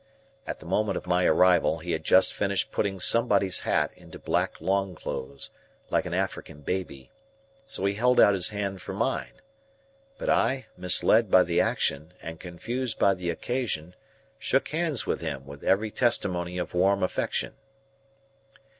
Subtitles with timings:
[0.47, 4.59] At the moment of my arrival, he had just finished putting somebody's hat into black
[4.59, 5.51] long clothes,
[5.91, 7.11] like an African baby;
[7.67, 9.41] so he held out his hand for mine.
[10.17, 13.93] But I, misled by the action, and confused by the occasion,
[14.39, 17.53] shook hands with him with every testimony of warm affection.